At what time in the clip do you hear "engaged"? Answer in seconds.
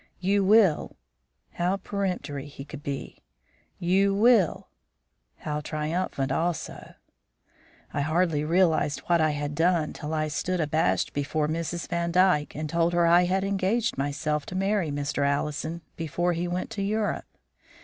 13.43-13.95